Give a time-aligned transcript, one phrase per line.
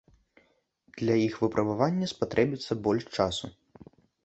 [1.01, 3.45] Для іх выпрабавання спатрэбіцца больш часу.